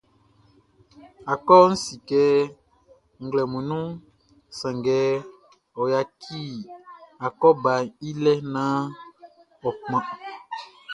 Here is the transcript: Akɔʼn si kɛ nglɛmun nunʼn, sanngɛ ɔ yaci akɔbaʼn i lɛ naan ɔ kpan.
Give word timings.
Akɔʼn 1.33 1.71
si 1.83 1.95
kɛ 2.09 2.21
nglɛmun 3.23 3.63
nunʼn, 3.69 3.91
sanngɛ 4.57 4.99
ɔ 5.79 5.83
yaci 5.91 6.41
akɔbaʼn 7.25 7.83
i 8.07 8.09
lɛ 8.23 8.33
naan 8.53 8.85
ɔ 9.67 9.69
kpan. 9.81 10.03